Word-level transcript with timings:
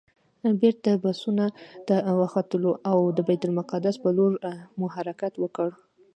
بېرته 0.61 0.91
بسونو 1.03 1.45
ته 1.87 1.95
وختلو 2.21 2.71
او 2.91 2.97
د 3.17 3.19
بیت 3.27 3.41
المقدس 3.45 3.95
پر 4.01 4.11
لور 4.17 4.33
مو 4.77 4.85
حرکت 4.95 5.33
وکړ. 5.39 5.69